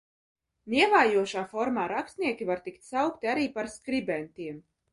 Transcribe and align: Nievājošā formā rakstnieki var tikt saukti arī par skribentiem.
Nievājošā 0.73 1.43
formā 1.51 1.85
rakstnieki 1.93 2.49
var 2.53 2.65
tikt 2.71 2.83
saukti 2.89 3.33
arī 3.35 3.47
par 3.59 3.73
skribentiem. 3.77 4.63